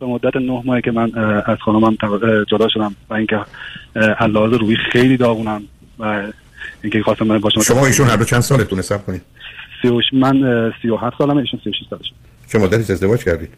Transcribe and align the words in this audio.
به 0.00 0.06
مدت 0.06 0.36
نه 0.36 0.62
ماهی 0.64 0.82
که 0.82 0.90
من 0.90 1.14
از 1.46 1.58
خانمم 1.64 1.96
جدا 2.48 2.68
شدم 2.68 2.94
و 3.10 3.14
اینکه 3.14 3.40
علاوه 4.18 4.56
روی 4.56 4.76
خیلی 4.92 5.16
داغونم 5.16 5.62
و 5.98 6.32
اینکه 6.82 7.02
خواستم 7.02 7.26
من 7.26 7.38
باشم 7.38 7.60
شما 7.60 7.86
ایشون 7.86 8.06
هر 8.06 8.16
دو 8.16 8.24
چند 8.24 8.40
سالتونه 8.40 8.82
سب 8.82 9.06
کنید؟ 9.06 9.22
سی 9.82 9.88
من 10.12 10.72
سی 10.82 10.88
و 10.88 10.96
هفت 10.96 11.18
سالم 11.18 11.36
ایشون 11.36 11.60
سی 11.64 11.70
و 11.70 11.72
شیست 11.72 11.90
سالش 11.90 12.12
چه 12.52 12.58
مدتی 12.58 12.92
ازدواج 12.92 13.24
کردید؟ 13.24 13.48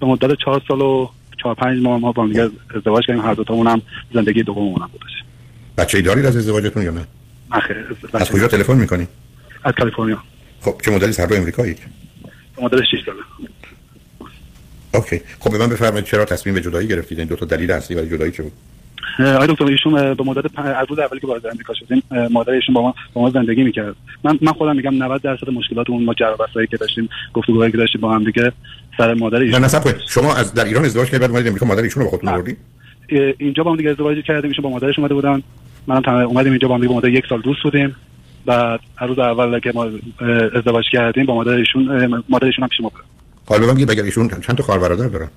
به 0.00 0.06
مدت 0.06 0.38
چهار 0.44 0.62
سال 0.68 0.80
و 0.80 1.08
چهار 1.42 1.54
پنج 1.54 1.82
ماه 1.82 2.00
ما 2.00 2.12
با 2.12 2.22
هم 2.22 2.28
دیگه 2.28 2.50
ازدواج 2.76 3.06
کردیم. 3.06 3.22
هر 3.22 3.34
دو 3.34 3.44
تامون 3.44 3.66
هم 3.66 3.82
زندگی 4.14 4.42
دوممون 4.42 4.82
هم 4.82 4.90
بودش 4.92 5.12
بچه 5.78 5.98
ای 5.98 6.04
دارید 6.04 6.26
از 6.26 6.36
ازدواجتون 6.36 6.82
یا 6.82 6.90
نه؟ 6.90 7.06
نخیر 7.50 7.76
از 8.14 8.30
کجا 8.30 8.48
تلفن 8.48 8.76
می‌کنی؟ 8.76 9.06
از 9.64 9.74
کالیفرنیا. 9.78 10.18
خب 10.60 10.80
چه 10.84 10.90
مدلی 10.90 11.12
هر 11.18 11.26
دو 11.26 11.34
امریکایی؟ 11.34 11.76
به 12.56 12.62
مدت 12.62 12.84
6 12.84 13.04
ساله. 13.06 13.18
اوکی. 14.98 15.20
خب 15.40 15.50
به 15.50 15.58
من 15.58 15.68
بفرمایید 15.68 16.04
چرا 16.04 16.24
تصمیم 16.24 16.54
به 16.54 16.60
جدایی 16.60 16.88
گرفتید؟ 16.88 17.18
این 17.18 17.28
دو 17.28 17.36
تا 17.36 17.46
دلیل 17.46 17.70
اصلی 17.70 17.96
برای 17.96 18.08
جدایی 18.08 18.32
چه 18.32 18.42
بود؟ 18.42 18.52
آقای 19.18 19.46
دکتر 19.46 19.64
ایشون 19.64 20.14
به 20.14 20.24
مدت 20.24 20.58
از 20.58 20.86
روز 20.88 20.98
اولی 20.98 21.20
که 21.20 21.26
وارد 21.26 21.46
امریکا 21.46 21.74
شدیم 21.74 22.02
مادر 22.30 22.52
ایشون 22.52 22.74
با 22.74 22.82
ما 22.82 22.94
با 23.12 23.22
ما 23.22 23.30
زندگی 23.30 23.62
می‌کرد. 23.62 23.94
من 24.24 24.38
من 24.42 24.52
خودم 24.52 24.76
میگم 24.76 25.02
90 25.02 25.22
درصد 25.22 25.50
مشکلاتمون 25.50 26.04
ما 26.04 26.14
جر 26.14 26.34
و 26.56 26.66
که 26.66 26.76
داشتیم 26.76 27.08
گفتگوهایی 27.34 27.72
که 27.72 27.78
داشتیم 27.78 28.00
با 28.00 28.14
هم 28.14 28.24
دیگه 28.24 28.52
سر 28.98 29.14
مادر 29.14 29.38
ایشون 29.38 29.64
نه 29.64 29.70
نه 29.74 29.94
شما 30.08 30.34
از 30.34 30.54
در 30.54 30.64
ایران 30.64 30.84
ازدواج 30.84 31.06
کردید 31.06 31.20
بعد 31.20 31.30
اومدید 31.30 31.48
امریکا 31.48 31.66
مادر 31.66 31.82
ایشون 31.82 32.02
رو 32.02 32.04
با 32.04 32.10
خودتون 32.10 32.34
آوردید؟ 32.34 32.56
اینجا 33.38 33.62
با 33.62 33.70
هم 33.70 33.76
دیگه 33.76 33.90
ازدواج 33.90 34.24
کردیم 34.24 34.50
ایشون 34.50 34.62
با 34.62 34.70
مادرش 34.70 34.98
اومده 34.98 35.14
بودن. 35.14 35.42
منم 35.86 36.02
تنها 36.02 36.22
اومدیم 36.22 36.52
اینجا 36.52 36.68
با 36.68 36.74
هم 36.74 36.80
دیگه 36.80 36.94
مدت 36.94 37.08
یک 37.08 37.24
سال 37.28 37.40
دوست 37.40 37.62
بودیم. 37.62 37.96
بعد 38.46 38.80
هر 38.96 39.06
روز 39.06 39.18
اول 39.18 39.60
که 39.60 39.72
ما 39.74 39.90
ازدواج 40.54 40.84
کردیم 40.92 41.26
با 41.26 41.34
مادر 41.34 41.52
ایشون 41.52 42.06
مادر 42.28 42.46
ایشون 42.46 42.62
هم 42.62 42.68
پیش 42.68 42.80
ما 42.80 42.88
بود. 42.88 43.02
حالا 43.48 43.66
من 43.66 43.74
بگم 43.74 44.04
ایشون 44.04 44.28
چند 44.28 44.56
تا 44.56 44.62
خواهر 44.62 44.80
برادر 44.80 45.08
دارن؟ 45.08 45.28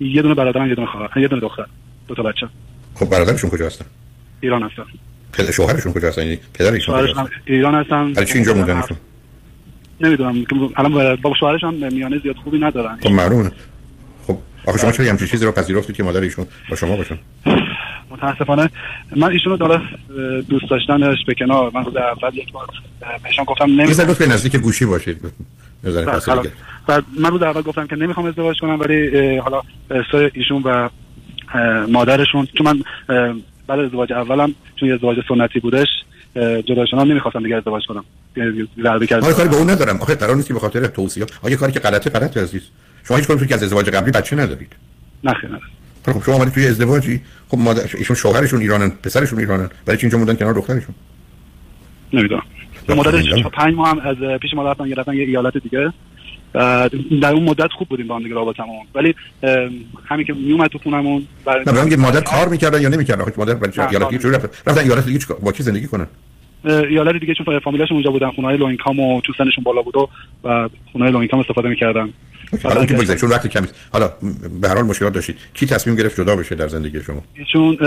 یه 0.00 0.22
دونه 0.22 0.34
برادرم 0.34 0.68
یه 0.68 0.74
دونه 0.74 0.88
خواهر 0.88 1.18
یه 1.18 1.28
دونه 1.28 1.42
دختر. 1.42 1.66
دو 2.08 2.14
تا 2.14 2.22
بچه. 2.22 2.48
خب 2.94 3.10
برادرشون 3.10 3.50
کجا 3.50 3.66
هستن 3.66 3.84
ایران 4.40 4.62
هستن. 4.62 4.82
پدر 5.32 5.50
شوهرشون 5.50 5.92
کجا 5.92 6.08
هستن 6.08 6.22
یعنی 6.22 6.38
پدر 6.54 6.72
ایشون 6.72 7.28
ایران 7.46 7.74
هستن. 7.74 8.12
ولی 8.16 8.26
چی 8.26 8.34
اینجا 8.34 8.54
موندن 8.54 8.76
ایشون؟ 8.76 8.96
نمی‌دونم. 10.00 10.44
الان 10.76 11.16
با 11.16 11.34
شوهرش 11.40 11.64
هم 11.64 11.74
میانه 11.74 12.18
زیاد 12.18 12.36
خوبی 12.36 12.58
ندارن. 12.58 12.98
خب 13.02 13.10
معلومه. 13.10 13.50
خب 14.26 14.38
آخه 14.66 14.78
شما 14.78 14.92
چرا 14.92 15.06
همچین 15.06 15.26
چیزی 15.26 15.44
رو 15.44 15.52
پذیرفتید 15.52 15.96
که 15.96 16.02
مادر 16.02 16.20
ایشون 16.20 16.46
با 16.70 16.76
شما 16.76 16.96
باشن 16.96 17.18
متاسفانه. 18.10 18.70
من 19.16 19.30
ایشونو 19.30 19.56
داره 19.56 19.80
دوست 20.48 20.70
داشتنش 20.70 21.18
به 21.26 21.34
کنار. 21.34 21.70
من 21.74 21.84
روز 21.84 21.96
اول 21.96 22.36
یک 22.36 22.52
بار 22.52 22.66
بهشون 23.22 23.44
گفتم 23.44 23.80
لطفا 23.80 24.24
نزدیک 24.24 24.56
گوشی 24.56 24.84
باشید. 24.84 25.32
بعد 26.86 27.04
من 27.18 27.30
روز 27.30 27.42
اول 27.42 27.62
گفتم 27.62 27.86
که 27.86 27.96
نمی‌خوام 27.96 28.26
ازدواج 28.26 28.60
کنم 28.60 28.80
ولی 28.80 29.36
حالا 29.36 29.62
سر 30.12 30.30
ایشون 30.34 30.62
و 30.62 30.88
مادرشون 31.88 32.48
چون 32.58 32.66
من 32.66 32.82
بعد 33.66 33.78
ازدواج 33.78 34.12
اولم 34.12 34.54
چون 34.76 34.92
ازدواج 34.92 35.16
سنتی 35.28 35.60
بودش 35.60 35.88
جدا 36.36 36.86
شدم 36.86 37.00
نمی‌خواستم 37.00 37.42
دیگه 37.42 37.56
ازدواج 37.56 37.82
کنم. 37.86 38.04
ضربه 38.82 39.06
کردم 39.06 39.26
آره 39.26 39.34
کاری 39.34 39.48
به 39.48 39.56
اون 39.56 39.70
ندارم. 39.70 39.96
آخه 39.96 40.14
قرار 40.14 40.36
نیست 40.36 40.48
که 40.48 40.54
به 40.54 40.60
خاطر 40.60 40.86
توصیه 40.86 41.26
آیا 41.42 41.56
کاری 41.56 41.72
که 41.72 41.80
غلطه 41.80 42.10
غلطه 42.10 42.42
عزیز. 42.42 42.62
شما 43.04 43.16
هیچ 43.16 43.26
کنید 43.26 43.48
که 43.48 43.54
از 43.54 43.62
ازدواج 43.62 43.90
قبلی 43.90 44.10
بچه 44.10 44.36
ندارید. 44.36 44.72
نه 45.24 45.34
خیر 45.34 45.50
خب 46.06 46.24
شما 46.24 46.34
اومدید 46.34 46.54
توی 46.54 46.66
ازدواجی. 46.66 47.20
خب 47.48 47.58
مادر 47.58 47.82
ایشون 47.98 48.16
شوهرشون 48.16 48.60
ایرانن 48.60 48.90
پسرشون 48.90 49.38
ایرانن. 49.38 49.70
ولی 49.86 49.96
چه 49.96 50.04
اینجا 50.04 50.18
موندن 50.18 50.34
کنار 50.34 50.54
دخترشون؟ 50.54 50.94
نمی‌دونم. 52.12 52.42
به 52.94 53.00
مدت 53.00 53.48
5 53.52 53.74
ماه 53.74 53.88
هم 53.88 53.98
از 53.98 54.16
پیش 54.40 54.54
ما 54.54 54.70
رفتن 54.70 54.94
رفتن 54.94 55.14
یه 55.14 55.24
ایالت 55.24 55.58
دیگه. 55.58 55.92
در 57.22 57.32
اون 57.32 57.42
مدت 57.42 57.72
خوب 57.78 57.88
بودیم 57.88 58.06
با 58.06 58.16
هم 58.16 58.22
دیگه 58.22 58.34
رابطمون 58.34 58.86
ولی 58.94 59.14
همین 60.04 60.26
که 60.26 60.32
می 60.32 60.52
اومد 60.52 60.70
تو 60.70 60.78
خونمون 60.78 61.26
نه 61.66 61.84
میگم 61.84 62.00
مادر 62.00 62.20
کار 62.20 62.48
می‌کردن 62.48 62.82
یا 62.82 62.88
نمی‌کردن 62.88 63.22
آخه 63.22 63.32
مادر 63.38 63.54
برای 63.54 63.88
ایالت 63.90 64.08
دیگه 64.08 64.30
رفت. 64.30 64.68
رفتن 64.68 64.80
ایالت 64.80 65.06
دیگه 65.06 65.18
با 65.42 65.52
کی 65.52 65.62
زندگی 65.62 65.86
کنن؟ 65.86 66.06
ایالت 66.64 67.20
دیگه 67.20 67.34
چون 67.34 67.58
فامیلاشون 67.58 67.94
اونجا 67.94 68.10
بودن 68.10 68.30
خونه 68.30 68.48
های 68.48 68.56
لو 68.56 68.66
اینکام 68.66 69.00
و 69.00 69.20
تو 69.20 69.32
سنشون 69.38 69.64
بالا 69.64 69.82
بود 69.82 69.96
و 69.96 70.08
خونه 70.92 71.04
های 71.04 71.12
لو 71.12 71.18
اینکام 71.18 71.40
استفاده 71.40 71.68
می‌کردن. 71.68 72.12
حالا 72.62 72.86
که 72.86 72.94
بگذارید 72.94 73.20
چون 73.20 73.30
وقت 73.30 73.46
کمی 73.46 73.66
حالا 73.92 74.12
به 74.60 74.68
هر 74.68 74.74
حال 74.74 74.84
مشکلات 74.84 75.12
داشتید. 75.12 75.36
کی 75.54 75.66
تصمیم 75.66 75.96
گرفت 75.96 76.20
جدا 76.20 76.36
بشه 76.36 76.54
در 76.54 76.68
زندگی 76.68 77.02
شما؟ 77.02 77.22
ایشون 77.34 77.78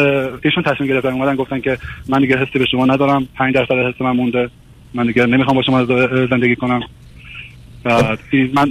ایشون 0.43 0.63
تصمیم 0.63 0.89
گرفتن 0.89 1.09
اومدن 1.09 1.35
گفتن 1.35 1.59
که 1.59 1.77
من 2.09 2.19
دیگه 2.19 2.37
حسی 2.37 2.59
به 2.59 2.65
شما 2.65 2.85
ندارم. 2.85 3.27
5 3.37 3.55
درصد 3.55 3.73
حس 3.73 4.01
من 4.01 4.11
مونده. 4.11 4.49
من 4.93 5.07
دیگه 5.07 5.25
نمی‌خوام 5.25 5.55
با 5.55 5.63
شما 5.63 5.85
زندگی 6.29 6.55
کنم. 6.55 6.81
بعد 7.83 8.19
من 8.53 8.65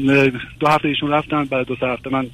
دو 0.60 0.66
هفته 0.69 0.88
ایشون 0.88 1.10
رفتن 1.10 1.44
بعد 1.44 1.66
دو 1.66 1.77
سه 1.81 1.87
هفته 1.87 2.10
من 2.10 2.27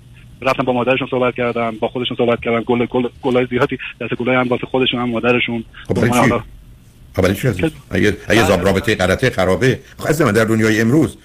رفتم 0.43 0.63
با 0.63 0.73
مادرشون 0.73 1.09
صحبت 1.11 1.35
کردم 1.35 1.77
با 1.81 1.89
خودشون 1.89 2.17
صحبت 2.17 2.41
کردم. 2.41 2.61
گل 2.61 2.87
گل 2.87 3.09
گلای 3.23 3.47
زیادی 3.51 3.79
دست 4.01 4.15
گلای 4.15 4.37
هم 4.37 4.49
واسه 4.49 4.67
خودشون 4.67 5.01
هم 5.01 5.11
مادرشون. 5.11 5.65
خب 5.89 5.95
برای 5.95 7.35
چی؟ 7.35 7.53
خب. 7.53 7.71
اگه 7.91 8.17
اگه 8.29 8.47
زاب 8.47 8.65
رابطه 8.65 8.95
غلطه 8.95 9.31
خرابه. 9.31 9.79
خب 9.99 10.23
من 10.23 10.33
در 10.33 10.45
دنیای 10.45 10.81
امروز 10.81 11.17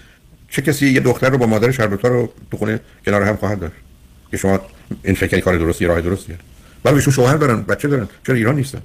چه 0.50 0.62
کسی 0.62 0.90
یه 0.90 1.00
دختر 1.00 1.30
رو 1.30 1.38
با 1.38 1.45
مادرش 1.45 1.80
هر 1.80 1.85
رو 1.85 2.30
تو 2.51 2.57
خونه 2.57 2.80
کنار 3.06 3.22
هم 3.22 3.35
خواهد 3.35 3.59
داشت؟ 3.59 3.75
که 4.31 4.38
شما 4.38 4.59
این 5.03 5.16
فکر 5.16 5.40
کار 5.40 5.57
درستی 5.57 5.85
راه 5.85 6.01
درستیه. 6.01 6.35
ولی 6.85 6.95
ایشون 6.95 7.13
شوهر 7.13 7.38
دارن 7.38 7.62
بچه 7.62 7.88
دارن 7.88 8.07
چرا 8.28 8.35
ایران 8.35 8.56
نیستن؟ 8.56 8.81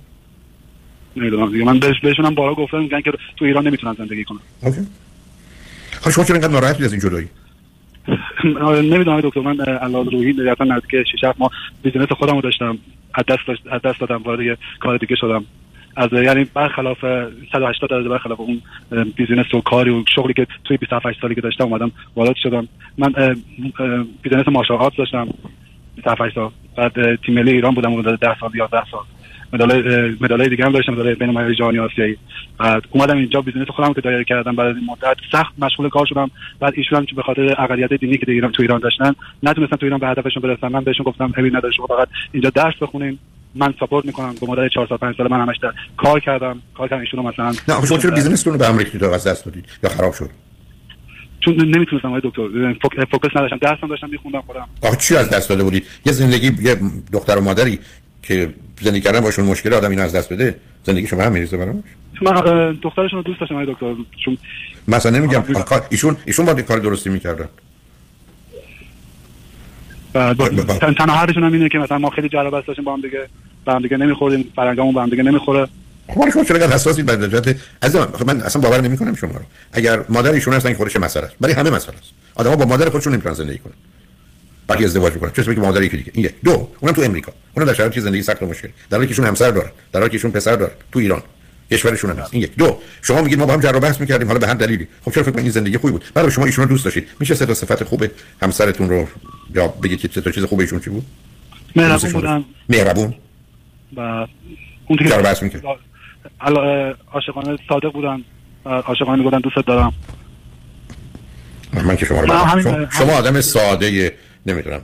نمی‌دونم 1.18 1.52
دیگه. 1.52 1.64
من 1.64 1.78
بهش 1.78 2.00
بهشون 2.00 2.24
هم 2.24 2.34
بارها 2.34 2.54
گفتم 2.54 2.78
میگن 2.78 3.00
که 3.00 3.12
تو 3.36 3.44
ایران 3.44 3.66
نمی‌تونن 3.66 3.92
زندگی 3.92 4.24
کنن. 4.24 4.38
OK. 4.62 4.80
خب 6.00 6.10
شما 6.10 6.24
چرا 6.24 6.36
اینقدر 6.36 6.52
ناراحت 6.52 6.80
از 6.80 6.92
این 6.92 7.00
جدایی؟ 7.00 7.28
نمی‌دونم 8.90 9.20
دکتر 9.20 9.40
من 9.40 9.60
علاوه 9.60 10.10
روحی 10.12 10.32
دقیقاً 10.32 10.64
نزدیک 10.64 11.02
6 11.16 11.24
7 11.24 11.40
ماه 11.40 11.50
business 11.82 12.12
خودمو 12.12 12.40
داشتم. 12.40 12.78
از 13.14 13.24
دست 13.28 13.66
از 13.70 13.82
دست 13.82 14.00
دادم 14.00 14.22
وارد 14.22 14.58
کار 14.80 14.98
دیگه 14.98 15.16
شدم. 15.16 15.44
از 15.96 16.08
یعنی 16.12 16.44
برخلاف 16.44 16.98
180 17.52 17.90
درجه 17.90 18.08
برخلاف 18.08 18.40
اون 18.40 18.62
business 19.16 19.54
و 19.54 19.60
کاری 19.60 19.90
و 19.90 20.04
شغلی 20.14 20.32
که 20.32 20.46
توی 20.64 20.76
28 20.76 21.20
سالی 21.20 21.34
که 21.34 21.40
داشتم 21.40 21.64
اومدم 21.64 21.90
وارد 22.16 22.36
شدم. 22.36 22.68
من 22.98 23.12
business 24.22 24.48
martial 24.48 24.90
داشتم. 24.98 25.28
28 25.96 26.34
سال. 26.34 26.50
بعد 26.76 27.16
تیم 27.16 27.34
ملی 27.34 27.50
ایران 27.50 27.74
بودم 27.74 27.98
حدود 27.98 28.20
10 28.20 28.36
سال 28.40 28.50
11 28.54 28.82
سال. 28.90 29.00
مدال 29.52 30.10
مدال 30.20 30.48
دیگه 30.48 30.64
هم 30.64 30.72
داشتم 30.72 30.92
مدال 30.92 31.14
بین 31.14 31.28
المللی 31.28 31.54
جهانی 31.54 31.78
آسیایی. 31.78 32.16
بعد 32.58 32.82
اومدم 32.90 33.16
اینجا 33.16 33.40
business 33.40 33.68
خودم 33.68 33.92
که 33.92 34.00
دایر 34.00 34.22
کردم. 34.22 34.56
بعد 34.56 34.76
این 34.76 34.86
مدت 34.86 35.16
سخت 35.32 35.52
مشغول 35.58 35.88
کار 35.88 36.06
شدم. 36.06 36.30
بعد 36.60 36.72
ایشون 36.76 36.98
هم 36.98 37.06
به 37.16 37.22
خاطر 37.22 37.54
اقلیت 37.58 37.92
دینی 37.92 38.18
که 38.18 38.32
ایران 38.32 38.52
تو 38.52 38.62
ایران 38.62 38.80
داشتن 38.80 39.12
نتونستن 39.42 39.76
تو 39.76 39.86
ایران 39.86 40.00
به 40.00 40.08
هدفشون 40.08 40.42
برسن. 40.42 40.68
من 40.68 40.84
بهشون 40.84 41.04
گفتم 41.04 41.28
ببین 41.28 41.56
نداره 41.56 41.74
شما 41.74 41.86
فقط 41.86 42.08
اینجا 42.32 42.50
درس 42.50 42.74
بخونین. 42.80 43.18
من 43.54 43.74
ساپورت 43.80 44.06
می‌کنم. 44.06 44.34
به 44.40 44.46
مدت 44.46 44.72
4 44.72 44.86
سال 44.86 44.98
5 44.98 45.16
سال 45.16 45.30
من 45.30 45.40
همش 45.40 45.56
در 45.62 45.72
کار 45.96 46.20
کردم. 46.20 46.62
کار 46.74 46.88
کردم 46.88 47.00
ایشونو 47.00 47.22
مثلا 47.22 47.52
نه 47.68 47.86
شما 47.86 47.98
چرا 47.98 48.10
بیزینستون 48.10 48.52
رو 48.52 48.58
به 48.58 48.68
امریکا 48.68 48.98
تو 48.98 49.10
از 49.10 49.26
دست 49.26 49.44
دادید؟ 49.44 49.64
یا 49.82 49.90
خراب 49.90 50.12
شد؟ 50.12 50.30
چون 51.40 51.54
نمی‌تونستم 51.54 52.08
آقای 52.08 52.20
دکتر. 52.24 53.04
فوکس 53.10 53.36
نداشتم. 53.36 53.56
درسم 53.56 53.86
داشتم 53.86 54.08
میخوندم 54.10 54.40
خودم. 54.40 54.68
آخه 54.82 54.96
چی 54.96 55.16
از 55.16 55.30
دست 55.30 55.48
داده 55.48 55.64
بودید؟ 55.64 55.86
یه 56.06 56.12
زندگی 56.12 56.46
یه 56.62 56.76
دختر 57.12 57.38
و 57.38 57.40
مادری. 57.40 57.78
که 58.28 58.48
زندگی 58.80 59.00
کردن 59.00 59.20
باشون 59.20 59.44
مشکل 59.44 59.74
آدم 59.74 59.90
این 59.90 60.00
از 60.00 60.14
دست 60.14 60.32
بده 60.32 60.56
زندگی 60.84 61.06
شما 61.06 61.22
هم 61.22 61.32
میریزه 61.32 61.56
براش 61.56 61.74
من 62.22 62.78
دخترشون 62.82 63.16
رو 63.16 63.22
دوست 63.22 63.40
داشتم 63.40 63.54
آقای 63.54 63.66
دکتر. 63.66 63.94
چون 64.24 64.38
مثلا 64.88 65.18
نمیگم 65.18 65.44
ایشون 65.90 66.16
ایشون 66.24 66.46
با 66.46 66.54
کار 66.54 66.78
درستی 66.78 67.10
می‌کردن. 67.10 67.48
تنها 70.98 71.16
حرفشون 71.16 71.44
هم 71.44 71.52
اینه 71.52 71.68
که 71.68 71.78
مثلا 71.78 71.98
ما 71.98 72.10
خیلی 72.10 72.28
جلب 72.28 72.50
داشتیم 72.50 72.84
با 72.84 72.94
هم 72.94 73.00
دیگه 73.00 73.26
با 73.64 73.74
هم 73.74 73.82
دیگه 73.82 73.96
نمی‌خوریم 73.96 74.52
فرنگامون 74.56 74.94
با 74.94 75.02
هم 75.02 75.08
دیگه 75.08 75.22
نمی‌خوره. 75.22 75.68
خب 76.08 76.30
شما 76.32 76.44
چرا 76.44 76.68
حساسید 76.68 77.06
به 77.06 77.16
درجات 77.16 77.56
از 77.82 77.96
من 78.26 78.40
اصلا 78.40 78.62
باور 78.62 78.80
نمی‌کنم 78.80 79.14
شما 79.14 79.30
رو. 79.30 79.44
اگر 79.72 80.00
مادر 80.08 80.32
ایشون 80.32 80.54
هستن 80.54 80.74
خودش 80.74 80.96
مسئله 80.96 81.24
است. 81.24 81.34
برای 81.40 81.54
همه 81.54 81.70
مسئله 81.70 81.96
است. 81.96 82.12
آدم‌ها 82.34 82.56
با 82.56 82.64
مادر 82.64 82.90
خودشون 82.90 83.12
نمی‌تونن 83.12 83.34
زندگی 83.34 83.58
کنن. 83.58 83.72
بعد 84.68 84.82
ازدواج 84.82 85.12
می‌کنن 85.12 85.30
چه 85.30 85.54
که 85.54 85.60
مادر 85.60 85.82
یکی 85.82 85.96
دیگه. 85.96 86.10
این 86.14 86.24
یک 86.24 86.34
دو 86.44 86.68
اونم 86.80 86.94
تو 86.94 87.02
امریکا. 87.02 87.32
اونم 87.54 87.68
در 87.68 87.74
شرایط 87.74 87.98
زندگی 87.98 88.22
سخت 88.22 88.42
و 88.42 88.46
مشکل. 88.46 88.68
در 88.90 88.96
حالی 88.96 89.06
که 89.06 89.10
ایشون 89.10 89.26
همسر 89.26 89.50
دارن 89.50 89.70
در 89.92 90.00
حالی 90.00 90.10
که 90.10 90.14
ایشون 90.14 90.30
پسر 90.30 90.56
دارن 90.56 90.72
تو 90.92 90.98
ایران. 90.98 91.22
کشورشون 91.70 92.10
هم 92.10 92.16
هست. 92.16 92.34
این 92.34 92.42
یک 92.42 92.56
دو 92.56 92.78
شما 93.02 93.22
میگید 93.22 93.38
ما 93.38 93.46
با 93.46 93.52
هم 93.52 93.60
جر 93.60 93.76
و 93.76 93.80
بحث 93.80 94.00
می‌کردیم. 94.00 94.26
حالا 94.26 94.38
به 94.38 94.46
هر 94.46 94.54
دلیلی. 94.54 94.88
خب 95.04 95.12
چرا 95.12 95.22
فکر 95.22 95.38
این 95.38 95.50
زندگی 95.50 95.78
خوبی 95.78 95.92
بود؟ 95.92 96.04
برای 96.14 96.30
شما 96.30 96.44
ایشون 96.44 96.64
رو 96.64 96.70
دوست 96.70 96.84
داشتید. 96.84 97.08
میشه 97.20 97.34
سه 97.34 97.46
تا 97.46 97.54
صفت 97.54 97.84
خوب 97.84 98.04
همسرتون 98.42 98.88
رو 98.88 99.06
یا 99.54 99.68
بگید 99.68 100.00
که 100.00 100.08
سه 100.14 100.20
تا 100.20 100.30
چیز 100.30 100.44
خوب 100.44 100.60
ایشون 100.60 100.80
چی 100.80 100.90
بود؟ 100.90 101.06
مهربون 101.76 102.12
بودن. 102.12 102.44
مهربون. 102.68 103.14
و 103.96 104.26
اون 104.86 104.98
که 104.98 105.04
جر 105.04 105.18
و 105.18 105.22
بحث 105.22 105.42
می‌کرد. 105.42 105.62
عاشقانه 107.12 107.58
صادق 107.68 107.92
بودن. 107.92 108.24
عاشقانه 108.64 109.18
می‌گفتن 109.18 109.40
دوست 109.40 109.66
دارم. 109.66 109.92
من 111.72 111.96
که 111.96 112.06
شما 112.06 112.20
رو 112.20 112.86
شما 112.90 113.12
آدم 113.12 113.40
ساده 113.40 114.14
نمی‌دونم 114.46 114.80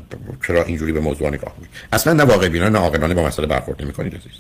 چرا 0.46 0.62
اینجوری 0.62 0.92
به 0.92 1.00
موضوع 1.00 1.28
نگاه 1.28 1.52
می‌کنید 1.60 1.70
اصلا 1.92 2.12
نه 2.12 2.24
واقع 2.24 2.48
بینانه 2.48 2.70
نه 2.70 2.78
عاقلانه 2.78 3.14
با 3.14 3.26
مسئله 3.26 3.46
برخورد 3.46 3.82
نمی‌کنید 3.82 4.14
عزیز. 4.14 4.32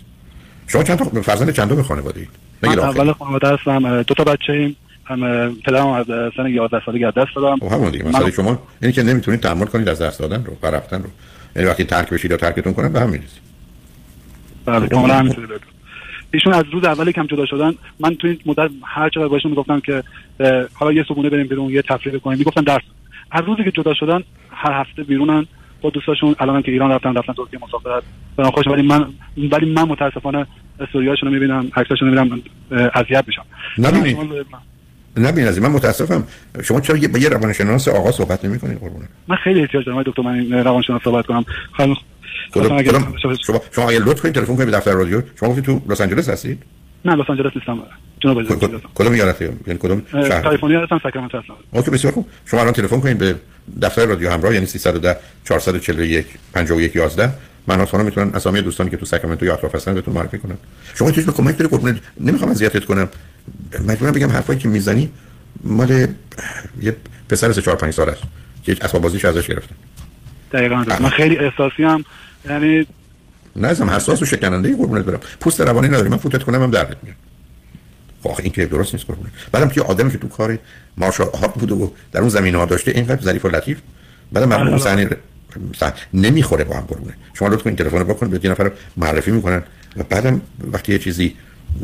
شما 0.66 0.82
چند 0.82 0.98
تا 0.98 1.04
فرزند 1.04 1.50
چند 1.50 1.68
تا 1.68 1.82
خانواده 1.82 2.20
اید 2.20 2.28
من 2.62 2.78
اول 2.78 3.12
خانواده 3.12 3.48
هستم 3.48 4.02
دو 4.02 4.14
تا 4.14 4.24
بچه 4.24 4.52
ایم 4.52 4.76
هم 5.04 5.20
پدرم 5.54 5.86
از 5.86 6.06
سن 6.36 6.46
11 6.46 6.82
سالگی 6.86 7.04
از 7.04 7.14
دست 7.14 7.36
دادم 7.36 7.56
خب 7.56 7.72
همون 7.72 7.90
دیگه 7.90 8.04
مثلا 8.04 8.30
شما 8.30 8.58
اینی 8.82 8.92
که 8.92 9.02
نمی‌تونید 9.02 9.40
تحمل 9.40 9.66
کنید 9.66 9.88
از 9.88 10.02
دست 10.02 10.18
دادن 10.18 10.44
رو 10.44 10.56
و 10.62 10.66
رفتن 10.66 11.02
رو. 11.02 11.08
یعنی 11.56 11.68
وقتی 11.68 11.84
ترک 11.84 12.10
بشید 12.10 12.30
یا 12.30 12.36
ترکتون 12.36 12.74
کنن 12.74 12.92
به 12.92 13.00
هم 13.00 13.10
می‌رسید 13.10 13.44
بله 14.64 14.88
کاملا 14.88 15.14
همینطوره 15.14 15.48
ایشون 16.30 16.52
از 16.52 16.64
روز 16.72 16.84
اولی 16.84 17.12
کم 17.12 17.26
جدا 17.26 17.46
شدن 17.46 17.74
من 18.00 18.14
تو 18.14 18.26
این 18.26 18.38
مدت 18.46 18.70
هر 18.84 19.08
چقدر 19.08 19.28
باشون 19.28 19.50
می‌گفتم 19.50 19.80
که 19.80 20.02
حالا 20.74 20.92
یه 20.92 21.04
صبونه 21.08 21.30
بریم 21.30 21.46
بیرون 21.46 21.70
یه 21.70 21.82
تفریح 21.82 22.18
کنیم 22.18 22.38
می‌گفتن 22.38 22.62
درس. 22.62 22.82
از 23.30 23.42
روزی 23.46 23.64
که 23.64 23.70
جدا 23.70 23.94
شدن 23.94 24.20
هر 24.50 24.80
هفته 24.80 25.02
بیرونن 25.02 25.46
با 25.82 25.90
دوستاشون. 25.90 26.36
الان 26.38 26.62
که 26.62 26.70
ایران 26.72 26.90
رفتن 26.90 27.14
رفتن 27.14 27.32
ترکیه 27.32 27.60
مسافرت. 27.62 28.02
برام 28.36 28.50
خوش 28.50 28.66
ولی 28.66 28.82
من 28.82 29.06
ولی 29.52 29.72
من 29.72 29.82
متاسفانه 29.82 30.46
استوریاشون 30.80 31.28
رو 31.28 31.34
می‌بینم 31.34 31.70
عکساشون 31.76 32.14
رو 32.14 32.24
می‌بینم 32.24 32.42
اذیت 32.94 33.24
میشم. 33.26 33.44
نبینید 33.78 34.18
نبین 35.16 35.46
از 35.46 35.60
من 35.60 35.68
متاسفم. 35.68 36.24
شما 36.64 36.80
چرا 36.80 36.96
با 37.12 37.18
یه 37.18 37.28
روانشناس 37.28 37.88
آقا 37.88 38.12
صحبت 38.12 38.44
نمی‌کنید 38.44 38.78
قربونه 38.78 39.08
من 39.28 39.36
خیلی 39.36 39.60
احتیاج 39.60 39.86
دارم 39.86 40.02
دکتر 40.02 40.22
من 40.22 40.52
روانشناس 40.52 41.02
صحبت 41.02 41.26
کنم. 41.26 41.44
خیلی 41.76 41.96
شما 42.54 43.60
شما 43.72 43.90
لطف 43.90 44.20
کنید 44.20 44.34
تلفن 44.34 44.56
کنید 44.56 44.70
به 44.70 44.76
دفتر 44.76 44.92
رادیو. 44.92 45.22
شما 45.40 45.48
گفتید 45.48 45.64
تو 45.64 45.80
لس 45.88 46.00
آنجلس 46.00 46.28
هستید؟ 46.28 46.62
نه 47.04 47.14
لس 47.14 47.30
آنجلس 47.30 47.52
نیستم 47.56 47.82
جنوب 48.20 48.42
کدوم 48.94 49.12
ایالتی 49.12 49.44
یعنی 49.44 49.78
کدوم 49.78 50.02
شهر؟ 50.12 50.40
کالیفرنیا 50.40 50.82
هستم 50.82 51.00
ساکرامنتو 51.02 51.38
هستم. 51.38 51.54
اوکی 51.70 51.90
بسیار 51.90 52.12
خوب. 52.12 52.28
شما 52.46 52.60
الان 52.60 52.72
تلفن 52.72 53.00
کنید 53.00 53.18
به 53.18 53.34
دفتر 53.82 54.06
رادیو 54.06 54.30
همراه 54.30 54.54
یعنی 54.54 54.66
310 54.66 55.16
441 55.44 56.26
51 56.54 56.96
11 56.96 57.30
من 57.66 57.80
اصلا 57.80 58.02
می‌تونن 58.02 58.34
اسامی 58.34 58.62
دوستانی 58.62 58.90
که 58.90 58.96
تو 58.96 59.06
ساکرامنتو 59.06 59.46
یا 59.46 59.54
اطراف 59.54 59.74
هستن 59.74 59.94
بهتون 59.94 60.14
معرفی 60.14 60.38
کنم. 60.38 60.58
شما 60.94 61.10
چیزی 61.10 61.32
کمک 61.32 61.58
داری 61.58 61.70
قربونت 61.70 61.96
نمی‌خوام 62.20 62.50
اذیتت 62.50 62.84
کنم. 62.84 63.08
مجبورم 63.88 64.12
بگم 64.12 64.30
حرفایی 64.30 64.58
که 64.58 64.68
می‌زنی 64.68 65.10
مال 65.64 66.06
یه 66.82 66.96
پسر 67.28 67.52
3 67.52 67.62
4 67.62 67.76
5 67.76 67.92
سال 67.92 68.08
است 68.08 68.22
که 68.64 68.76
اسباب 68.82 69.02
بازیش 69.02 69.24
ازش 69.24 69.46
گرفتن 69.48 69.74
دقیقاً. 70.52 70.84
من 71.00 71.08
خیلی 71.08 71.36
احساسی 71.38 71.84
هم 71.84 72.04
یعنی 72.50 72.86
ازم 73.62 73.90
حساس 73.90 74.22
و 74.22 74.24
شکننده 74.24 74.76
قربونت 74.76 75.04
برم. 75.04 75.20
پوست 75.40 75.60
روانی 75.60 75.88
نداری 75.88 76.08
من 76.08 76.16
فوتت 76.16 76.42
کنم 76.42 76.62
هم 76.62 76.70
دردت 76.70 76.96
میاد. 77.02 77.16
خب 78.22 78.40
این 78.42 78.52
که 78.52 78.66
درست 78.66 78.94
نیست 78.94 79.06
قربونت. 79.06 79.32
بعدم 79.52 79.68
که 79.68 79.82
آدمی 79.82 80.10
که 80.10 80.18
تو 80.18 80.28
کار 80.28 80.58
مارشال 80.96 81.28
ها 81.40 81.48
بوده 81.48 81.74
و 81.74 81.88
در 82.12 82.20
اون 82.20 82.28
زمینه 82.28 82.58
ها 82.58 82.64
داشته 82.64 82.90
اینقدر 82.90 83.22
ظریف 83.22 83.44
و 83.44 83.48
لطیف. 83.48 83.78
بعدم 84.32 84.48
من 84.48 84.68
اون 84.68 84.78
صحنه 84.78 85.08
نمی‌خوره 86.14 86.64
با 86.64 86.76
هم 86.76 86.80
قربونه 86.80 87.14
شما 87.34 87.48
لطفا 87.48 87.70
این 87.70 87.76
تلفن 87.76 87.98
رو 87.98 88.04
بکن 88.04 88.30
به 88.30 88.40
یه 88.44 88.50
نفر 88.50 88.70
معرفی 88.96 89.30
می‌کنن 89.30 89.62
و 89.96 90.02
بعدم 90.02 90.40
وقتی 90.72 90.92
یه 90.92 90.98
چیزی 90.98 91.34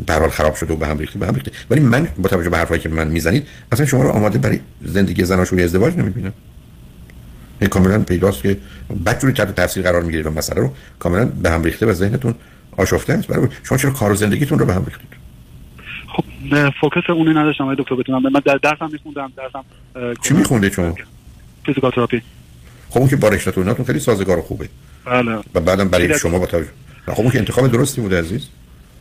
به 0.05 0.29
خراب 0.29 0.55
شده 0.55 0.73
و 0.73 0.77
به 0.77 0.87
هم 0.87 0.97
ریخته 0.97 1.19
به 1.19 1.27
هم 1.27 1.33
ریخته. 1.33 1.51
ولی 1.69 1.79
من 1.79 2.07
با 2.17 2.29
توجه 2.29 2.49
به 2.49 2.57
حرفایی 2.57 2.81
که 2.81 2.89
من 2.89 3.07
می‌زنید 3.07 3.47
اصلا 3.71 3.85
شما 3.85 4.03
رو 4.03 4.09
آماده 4.09 4.37
برای 4.37 4.59
زندگی 4.85 5.25
زناشویی 5.25 5.63
ازدواج 5.63 5.97
نمی‌بینم. 5.97 6.33
کاملا 7.67 7.99
پیداست 7.99 8.41
که 8.41 8.57
بدجوری 9.05 9.33
تحت 9.33 9.55
تاثیر 9.55 9.83
قرار 9.83 10.03
می‌گیرید 10.03 10.25
و 10.25 10.31
مسئله 10.31 10.61
رو. 10.61 10.73
کاملا 10.99 11.25
به 11.25 11.49
هم 11.49 11.63
ریخته 11.63 11.85
و 11.85 11.93
ذهنتون 11.93 12.35
آشفته 12.77 13.13
است 13.13 13.27
برای 13.27 13.47
شما 13.63 13.77
چرا 13.77 13.91
کار 13.91 14.11
و 14.11 14.15
زندگیتون 14.15 14.59
رو 14.59 14.65
به 14.65 14.73
هم 14.73 14.85
ریختید؟ 14.85 15.21
خب 16.07 16.23
focus 16.81 17.09
اونی 17.09 17.33
نداشتم 17.33 17.63
آقای 17.63 17.75
دکتر 17.79 17.95
بتونم 17.95 18.21
من 18.23 18.41
در 18.45 18.57
درسم 18.57 18.89
میخوندم 18.91 19.31
درسم 19.37 19.65
چی 20.21 20.33
میخونده 20.33 20.69
شما؟ 20.69 20.95
physical 21.65 21.91
therapy 21.91 22.21
خب 22.89 22.99
اون 22.99 23.09
که 23.09 23.15
با 23.15 23.27
رشته‌تون 23.27 23.85
خیلی 23.85 23.99
سازگار 23.99 24.41
خوبه. 24.41 24.69
بله. 25.05 25.39
و 25.55 25.59
بعدم 25.59 25.89
برای 25.89 26.19
شما 26.19 26.39
با 26.39 26.45
توجه 26.45 26.69
خب 27.07 27.21
اون 27.21 27.31
که 27.31 27.39
انتخاب 27.39 27.71
درستی 27.71 28.01
بوده 28.01 28.19
عزیز. 28.19 28.47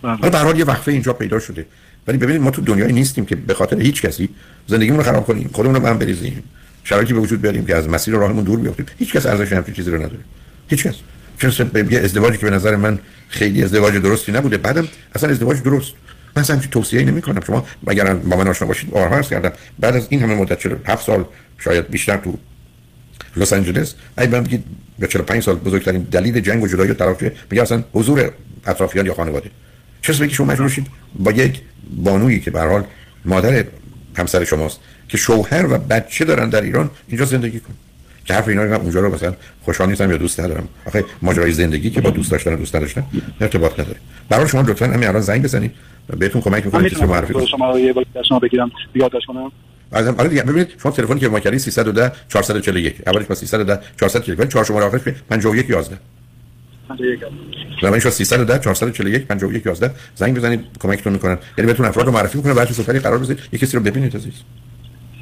بله. 0.03 0.31
به 0.31 0.39
هر 0.39 0.45
حال 0.45 0.59
یه 0.59 0.65
وقفه 0.65 0.93
اینجا 0.93 1.13
پیدا 1.13 1.39
شده. 1.39 1.67
ولی 2.07 2.19
ببینید 2.19 2.43
ما 2.43 2.51
تو 2.51 2.63
دنیای 2.63 2.93
نیستیم 2.93 3.27
که 3.27 3.37
به 3.37 3.55
خاطر 3.55 3.81
هیچ 3.81 4.03
کسی 4.03 4.29
زندگیمون 4.67 4.99
رو 4.99 5.05
خراب 5.05 5.27
کنیم. 5.27 5.51
خودمون 5.53 5.75
رو 5.75 5.81
به 5.81 5.89
هم 5.89 5.99
بریزیم. 5.99 6.43
شرایطی 6.85 7.13
به 7.13 7.21
وجود 7.21 7.43
بیاریم 7.43 7.67
که 7.67 7.77
از 7.77 7.89
مسیر 7.89 8.15
راهمون 8.15 8.45
دور 8.45 8.59
بیافتیم 8.59 8.87
هیچ 8.99 9.13
کس 9.13 9.27
ارزش 9.27 9.53
همچین 9.53 9.75
چیزی 9.75 9.91
رو 9.91 9.97
نداره. 9.97 10.21
هیچ 10.69 10.87
کس 10.87 10.95
چون 11.39 11.71
ازدواجی 12.05 12.39
که 12.39 12.47
به 12.47 12.51
نظر 12.51 12.77
من 12.77 12.99
خیلی 13.29 13.65
ازدواج 13.65 13.95
درستی 13.95 14.33
نبوده. 14.33 14.57
بعدم 14.57 14.89
اصلا 15.15 15.31
ازدواج 15.31 15.63
درست. 15.63 15.93
من 16.37 16.43
اصلا 16.43 16.61
توصیه 16.71 17.03
نمی 17.03 17.23
کنم 17.23 17.41
شما 17.47 17.67
اگر 17.87 18.15
با 18.15 18.37
من 18.37 18.49
آشنا 18.49 18.69
باشید 18.69 18.91
بارها 18.91 19.17
عرض 19.17 19.29
کردم. 19.29 19.53
بعد 19.79 19.97
از 19.97 20.07
این 20.11 20.23
همه 20.23 20.35
مدت 20.35 20.59
چرا 20.59 20.77
هفت 20.87 21.07
سال 21.07 21.25
شاید 21.59 21.91
بیشتر 21.91 22.17
تو 22.17 22.39
لس 23.37 23.53
آنجلس 23.53 23.95
ای 24.19 24.27
من 24.27 24.43
بگید 24.43 24.65
به 24.99 25.07
45 25.07 25.43
سال 25.43 25.57
بزرگترین 25.57 26.03
دلیل 26.03 26.41
جنگ 26.41 26.63
و 26.63 26.67
جدایی 26.67 26.91
و 26.91 26.95
طرف 26.95 27.23
میگه 27.51 27.63
اصلا 27.63 27.85
حضور 27.93 28.33
اطرافیان 28.67 29.07
یا 29.07 29.15
خانواده. 29.15 29.51
چه 30.03 30.13
که 30.13 30.29
شما 30.29 30.47
مجبور 30.47 30.69
شید؟ 30.69 30.87
با 31.19 31.33
یک 31.33 31.61
بانویی 31.97 32.41
که 32.41 32.51
به 32.51 32.61
حال 32.61 32.85
مادر 33.25 33.65
همسر 34.17 34.45
شماست 34.45 34.81
که 35.09 35.17
شوهر 35.17 35.67
و 35.75 35.79
بچه 35.79 36.25
دارن 36.25 36.49
در 36.49 36.63
ایران 36.63 36.91
اینجا 37.09 37.25
زندگی 37.25 37.61
کن 37.61 37.75
که 38.25 38.35
حرف 38.35 38.49
اینا 38.49 38.77
اونجا 38.77 39.01
رو 39.01 39.15
مثلا 39.15 39.35
خوشحال 39.63 39.89
نیستم 39.89 40.11
یا 40.11 40.17
دوست 40.17 40.41
ندارم. 40.41 40.69
آخه 40.87 41.05
ماجرای 41.23 41.53
زندگی 41.53 41.91
که 41.91 42.01
با 42.01 42.11
دوست 42.11 42.31
داشتن 42.31 42.53
و 42.53 42.57
دوست 42.57 42.77
نداشتن 42.77 43.05
ارتباط 43.41 43.81
نداره. 43.81 43.97
برای 44.29 44.49
شما 44.49 44.61
لطفا 44.61 44.87
همین 44.87 45.09
الان 45.09 45.21
زنگ 45.21 45.43
بزنید. 45.43 45.73
بهتون 46.19 46.43
کمک 46.43 46.65
می‌کنه 46.65 46.91
که 46.91 47.07
معرفی 47.07 47.35
کنم 47.35 47.47
شما 47.47 47.79
یه 47.79 47.93
بار 47.93 48.05
شما 48.29 48.39
بگیرم 48.39 48.71
یادداشت 48.95 49.27
کنم. 49.27 49.53
آره 49.93 50.29
دیگه 50.29 50.43
ببینید 50.43 50.69
شما 50.83 50.93
تلفنی 50.93 51.21
که 51.21 51.29
ما 51.29 51.41
کردین 51.41 51.59
310 51.59 52.13
441 52.29 52.97
اولش 53.07 53.27
با 53.27 53.35
310 53.35 53.81
441 54.01 54.41
ولی 54.41 54.49
چهار 54.49 54.65
شماره 54.65 54.87
آخرش 54.87 55.01
51 55.31 55.71
11 55.71 55.99
51 56.89 57.21
310 58.11 58.59
441 58.59 59.27
51 59.27 59.67
11 59.67 59.91
زنگ 60.15 60.37
بزنید 60.37 60.61
کمکتون 60.81 61.13
می‌کنن. 61.13 61.39
یعنی 61.59 61.67
بهتون 61.67 61.87
افراد 61.87 62.07
رو 62.07 62.13
معرفی 62.13 62.39
می‌کنن 62.39 62.55
بعد 62.55 62.73
سفری 62.73 62.99
قرار 62.99 63.19
بذارید 63.19 63.43
یکی 63.53 63.67
کسی 63.67 63.77
رو 63.77 63.83
ببینید 63.83 64.17
عزیز. 64.17 64.35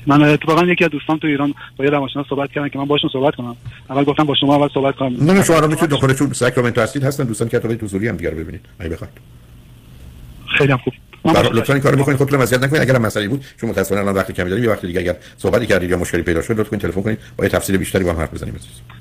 من 0.06 0.22
اتفاقا 0.22 0.66
یکی 0.66 0.84
از 0.84 0.90
دوستان 0.90 1.18
تو 1.18 1.26
ایران 1.26 1.54
با 1.76 1.84
یه 1.84 1.90
روانشناس 1.90 2.26
صحبت 2.30 2.52
کردن 2.52 2.68
که 2.68 2.78
من 2.78 2.84
باشون 2.84 3.10
صحبت 3.12 3.34
کنم. 3.34 3.56
اول 3.90 4.04
گفتم 4.04 4.24
با 4.24 4.34
شما 4.34 4.56
اول 4.56 4.68
صحبت 4.74 4.96
کنم. 4.96 5.24
نه 5.24 5.32
نه 5.32 5.44
شما 5.44 5.56
الان 5.56 5.70
می‌تونید 5.70 5.90
داخل 5.90 6.12
تو 6.12 6.34
ساکرامنتو 6.34 6.80
هستید 6.80 7.04
هستن 7.04 7.24
دوستان 7.24 7.48
که 7.48 7.58
تو 7.58 7.68
حضوری 7.68 8.08
هم 8.08 8.16
دیگه 8.16 8.30
ببینید. 8.30 8.60
اگه 8.78 8.90
بخواید. 8.90 9.12
خیلی 10.58 10.72
هم 10.72 10.78
خوب. 10.78 10.94
لطفا 11.24 11.72
این 11.72 11.82
کارو 11.82 11.96
بکنید 11.96 12.18
خودتون 12.18 12.40
اذیت 12.40 12.62
نکنید 12.62 12.82
اگر 12.82 12.98
مسئله 12.98 13.28
بود 13.28 13.44
چون 13.60 13.70
متأسفانه 13.70 14.00
الان 14.00 14.14
وقتی 14.14 14.32
کمی 14.32 14.50
داریم 14.50 14.64
یه 14.64 14.70
وقت 14.70 14.86
دیگه 14.86 15.00
اگر 15.00 15.16
صحبتی 15.36 15.66
کردید 15.66 15.90
یا 15.90 15.96
مشکلی 15.96 16.22
پیدا 16.22 16.42
شد 16.42 16.60
لطفا 16.60 16.76
تلفن 16.76 17.02
کنید. 17.02 17.18
با 17.36 17.44
یه 17.44 17.50
تفصیل 17.50 17.76
بیشتری 17.76 18.04
با 18.04 18.12
هم 18.12 18.18
حرف 18.18 18.34
بزنیم. 18.34 18.54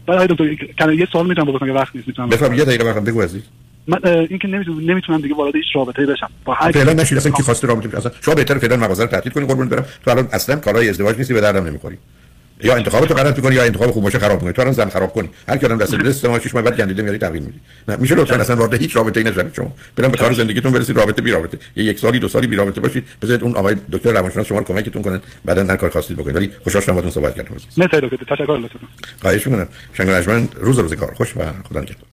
بعد 0.08 0.32
دکتر 0.32 0.94
یه 0.94 1.08
سوال 1.12 1.28
می‌تونم 1.28 1.54
بکنم 1.54 1.76
وقت 1.76 1.96
نیست 1.96 2.08
می‌تونم 2.08 2.30
بفهم 2.30 2.54
یه 2.54 2.66
دقیقه 2.66 2.84
وقت 2.84 3.04
بگو 3.04 3.22
عزیز. 3.22 3.42
من 3.88 4.00
اینکه 4.06 4.48
نمی‌تونم 4.48 4.92
نمی‌تونم 4.92 5.22
دیگه 5.22 5.36
وارد 5.36 5.56
هیچ 5.56 5.66
رابطه‌ای 5.76 6.08
بشم. 6.08 6.30
با 6.46 6.54
هر 6.54 6.72
فعلا 6.72 6.94
نشید 6.94 7.18
اصلا 7.18 7.32
کی 7.32 7.44
خواسته 7.44 7.68
رابطه 7.68 7.98
اصلا 7.98 8.12
شما 8.22 8.36
بهتر 8.36 8.58
فعلا 8.58 8.78
مغازه 8.78 9.04
رو 9.04 9.10
تعطیل 9.10 9.32
کنید 9.32 9.48
قربون 9.48 9.70
برم. 9.70 9.86
تو 10.06 10.12
الان 10.12 10.28
اصلا 10.32 10.56
کارهای 10.56 10.90
ازدواج 10.90 11.18
نیستی 11.18 11.34
به 11.34 11.42
دردم 11.42 11.66
نمی‌خوری. 11.66 11.98
یا 12.64 12.76
انتخاب 12.76 13.06
تو 13.06 13.14
غلط 13.14 13.36
می‌کنی 13.36 13.56
یا 13.56 13.64
انتخاب 13.64 13.92
خوب 13.92 14.04
باشه 14.04 14.20
خراب 14.20 14.34
می‌کنی. 14.34 14.54
تو 14.54 14.62
الان 14.62 14.74
زن 14.74 14.90
خراب 14.90 15.14
کنی. 15.14 15.30
هر 15.48 15.58
کدوم 15.58 15.78
دست 15.78 15.96
دست 15.96 16.26
ما 16.26 16.40
شش 16.40 16.56
ماه 16.56 16.64
بعد 16.64 16.78
گندیده 16.78 17.02
میاری 17.02 17.18
تغییر 17.18 17.44
میدی 17.44 17.60
نه 17.88 17.96
میشه 17.96 18.16
لطفا 18.16 18.36
اصلا 18.36 18.56
وارد 18.56 18.74
هیچ 18.74 18.96
رابطه‌ای 18.96 19.26
نشید 19.26 19.54
شما. 19.54 19.74
برام 19.96 20.12
به 20.12 20.18
کار 20.18 20.34
زندگیتون 20.34 20.72
برسید 20.72 20.98
رابطه 20.98 21.22
بی 21.22 21.32
رابطه. 21.32 21.58
یه 21.76 21.84
یک 21.84 22.00
سالی 22.00 22.20
دو 22.20 22.28
سالی 22.28 22.48
بی 22.48 22.56
رابطه 22.56 22.82
باشید. 22.82 23.04
بذارید 23.22 23.44
اون 23.44 23.56
آقای 23.56 23.76
دکتر 23.92 24.12
روانشناس 24.12 24.46
شما 24.46 24.58
رو 24.58 24.64
کمکتون 24.64 25.02
کنن. 25.02 25.22
بعدا 25.46 25.66
هر 25.66 25.76
کار 25.76 25.90
خواستید 25.90 26.18
بکنید. 26.18 26.36
ولی 26.36 26.52
خوشحال 26.64 26.84
شدم 26.84 26.94
باهاتون 26.94 27.12
صحبت 27.12 27.36
کردم. 27.36 27.50
مرسی 27.78 28.02
دکتر. 28.02 28.36
تشکر 28.36 28.58
لطفا. 28.58 28.80
خواهش 29.22 29.48
می‌کنم. 29.48 29.68
شنگ 29.94 30.50
روز 30.56 30.80
روزگار. 30.80 31.14
خوش 31.14 31.38
و 31.38 31.40
خدا 31.70 31.82
نگهدار. 31.82 32.04